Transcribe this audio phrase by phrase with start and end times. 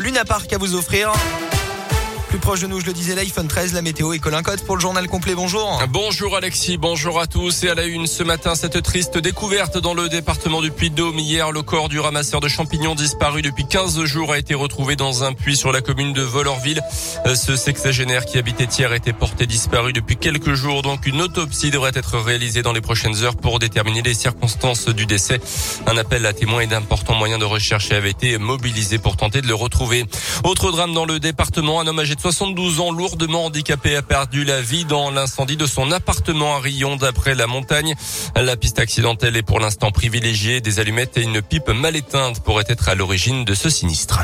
[0.00, 1.12] le Luna Park à vous offrir.
[2.28, 4.76] Plus proche de nous, je le disais, l'iPhone 13, la météo et Colin Cote pour
[4.76, 5.34] le journal complet.
[5.34, 5.82] Bonjour.
[5.88, 7.64] Bonjour Alexis, bonjour à tous.
[7.64, 11.18] Et à la une ce matin, cette triste découverte dans le département du Puy-de-Dôme.
[11.18, 15.24] Hier, le corps du ramasseur de champignons disparu depuis 15 jours a été retrouvé dans
[15.24, 16.82] un puits sur la commune de Volorville.
[17.24, 20.82] Euh, ce sexagénaire qui habitait hier était porté disparu depuis quelques jours.
[20.82, 25.06] Donc une autopsie devrait être réalisée dans les prochaines heures pour déterminer les circonstances du
[25.06, 25.40] décès.
[25.86, 29.46] Un appel à témoins et d'importants moyens de recherche avait été mobilisé pour tenter de
[29.46, 30.04] le retrouver.
[30.44, 34.60] Autre drame dans le département, un homme âgé 72 ans, lourdement handicapé, a perdu la
[34.60, 37.94] vie dans l'incendie de son appartement à Rion, d'après la montagne.
[38.34, 40.60] La piste accidentelle est pour l'instant privilégiée.
[40.60, 44.20] Des allumettes et une pipe mal éteinte pourraient être à l'origine de ce sinistre.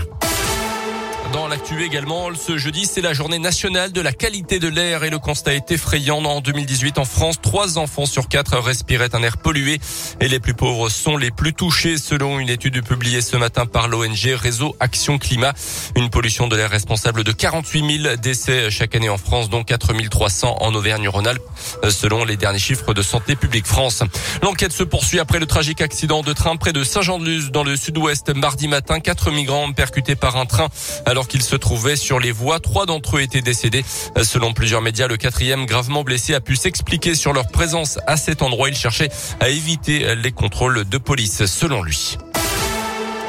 [1.35, 5.11] Dans l'actu également, ce jeudi, c'est la journée nationale de la qualité de l'air et
[5.11, 6.25] le constat est effrayant.
[6.25, 9.81] En 2018, en France, trois enfants sur quatre respiraient un air pollué
[10.21, 13.89] et les plus pauvres sont les plus touchés selon une étude publiée ce matin par
[13.89, 15.55] l'ONG Réseau Action Climat.
[15.97, 19.93] Une pollution de l'air responsable de 48 000 décès chaque année en France, dont 4
[20.09, 21.43] 300 en Auvergne-Rhône-Alpes,
[21.91, 24.05] selon les derniers chiffres de Santé publique France.
[24.41, 28.33] L'enquête se poursuit après le tragique accident de train près de Saint-Jean-de-Luz dans le sud-ouest
[28.37, 29.01] mardi matin.
[29.01, 30.69] Quatre migrants percutés par un train
[31.07, 32.61] alors qu'ils se trouvaient sur les voies.
[32.61, 33.85] Trois d'entre eux étaient décédés.
[34.23, 38.43] Selon plusieurs médias, le quatrième gravement blessé a pu s'expliquer sur leur présence à cet
[38.43, 38.69] endroit.
[38.69, 42.17] Il cherchait à éviter les contrôles de police, selon lui.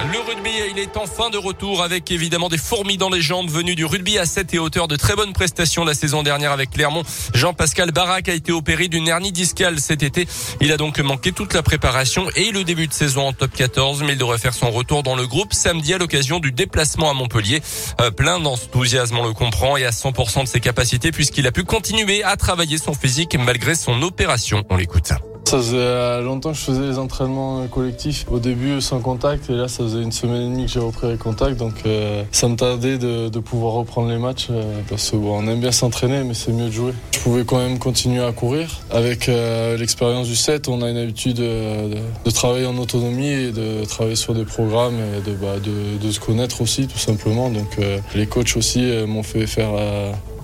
[0.01, 3.75] Le rugby, il est enfin de retour avec évidemment des fourmis dans les jambes venues
[3.75, 7.03] du rugby à 7 et hauteur de très bonnes prestations la saison dernière avec Clermont.
[7.33, 10.27] Jean-Pascal Barak a été opéré d'une hernie discale cet été.
[10.61, 14.03] Il a donc manqué toute la préparation et le début de saison en top 14,
[14.03, 17.13] mais il devrait faire son retour dans le groupe samedi à l'occasion du déplacement à
[17.13, 17.61] Montpellier.
[18.01, 21.63] Euh, plein d'enthousiasme, on le comprend, et à 100% de ses capacités puisqu'il a pu
[21.63, 24.63] continuer à travailler son physique malgré son opération.
[24.69, 25.13] On l'écoute.
[25.45, 28.25] Ça faisait euh, longtemps que je faisais les entraînements collectifs.
[28.31, 31.07] Au début sans contact et là ça faisait une semaine et demie que j'ai repris
[31.07, 35.17] les contacts donc euh, ça me tardait de, pouvoir reprendre les matchs euh, parce que
[35.17, 36.93] bon, on aime bien s'entraîner mais c'est mieux de jouer.
[37.11, 38.81] Je pouvais quand même continuer à courir.
[38.89, 41.95] Avec euh, l'expérience du 7 on a une habitude de,
[42.25, 46.19] de, travailler en autonomie et de travailler sur des programmes et de, bah, de se
[46.19, 47.50] connaître aussi tout simplement.
[47.50, 47.78] Donc
[48.16, 49.69] les coachs aussi m'ont fait faire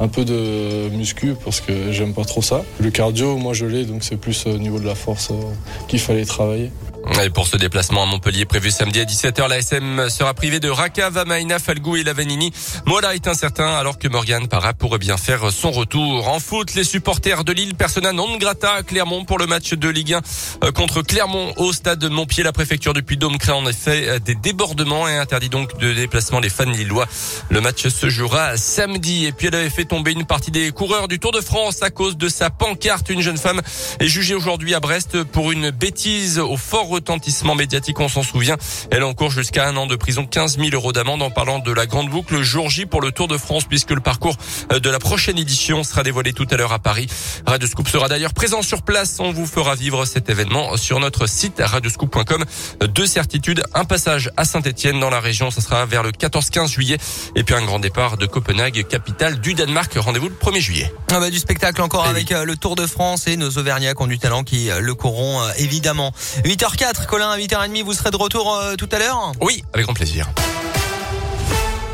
[0.02, 2.64] un peu de muscu parce que j'aime pas trop ça.
[2.80, 5.54] Le cardio, moi je l'ai, donc c'est plus au niveau de la force euh,
[5.88, 6.72] qu'il fallait travailler.
[7.20, 10.70] Et pour ce déplacement à Montpellier prévu samedi à 17h, la SM sera privée de
[10.70, 12.52] Raka, Vamaina, Falgou et Lavanini.
[12.86, 16.30] Mola est incertain alors que Morgan Parra pourrait bien faire son retour.
[16.30, 19.90] En foot, les supporters de Lille, persona non grata à Clermont pour le match de
[19.90, 20.22] Ligue 1
[20.64, 22.44] euh, contre Clermont au stade de Montpied.
[22.44, 26.40] La préfecture du Puy-Dôme crée en effet euh, des débordements et interdit donc de déplacement
[26.40, 27.08] les fans lillois.
[27.50, 31.08] Le match se jouera samedi et puis elle avait fait tomber une partie des coureurs
[31.08, 33.10] du Tour de France à cause de sa pancarte.
[33.10, 33.62] Une jeune femme
[34.00, 38.58] est jugée aujourd'hui à Brest pour une bêtise au fort retentissement médiatique, on s'en souvient.
[38.92, 41.88] Elle encourt jusqu'à un an de prison, 15 000 euros d'amende en parlant de la
[41.88, 44.36] grande boucle jour J pour le Tour de France puisque le parcours
[44.72, 47.08] euh, de la prochaine édition sera dévoilé tout à l'heure à Paris.
[47.48, 49.18] Radio Scoop sera d'ailleurs présent sur place.
[49.20, 52.46] On vous fera vivre cet événement sur notre site radioscoop.com.
[52.94, 56.98] Deux certitudes, un passage à Saint-Etienne dans la région, ça sera vers le 14-15 juillet
[57.36, 59.92] et puis un grand départ de Copenhague, capitale du Danemark.
[59.96, 60.94] Rendez-vous le 1er juillet.
[61.12, 62.36] Ah bah, du spectacle encore et eh avec oui.
[62.36, 65.42] Euh, le Tour de France et nos Auvergnats ont du talent qui euh, le courront
[65.58, 66.12] évidemment.
[66.46, 69.32] 8h04, Colin, à 8h30, vous serez de retour euh, tout à l'heure?
[69.42, 70.28] Oui, avec grand plaisir.